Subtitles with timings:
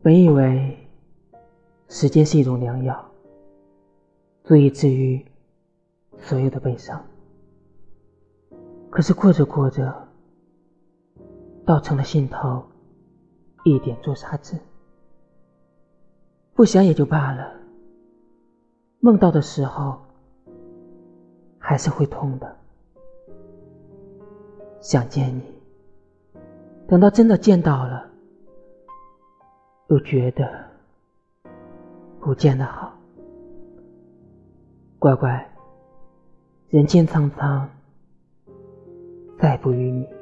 [0.00, 0.76] 本以为
[1.88, 3.04] 时间是一种良药，
[4.44, 5.24] 足以治愈
[6.18, 7.04] 所有的悲伤。
[8.90, 9.92] 可是过着过着，
[11.66, 12.62] 倒成了心头
[13.64, 14.56] 一点朱砂痣。
[16.54, 17.52] 不想也就罢了，
[19.00, 20.00] 梦到的时候
[21.58, 22.56] 还是会痛的。
[24.80, 25.42] 想见你，
[26.86, 27.97] 等到真的见到了，
[29.88, 30.46] 又觉得
[32.20, 32.92] 不见得好。
[34.98, 35.50] 乖乖，
[36.68, 37.68] 人间苍苍，
[39.38, 40.17] 再不与你。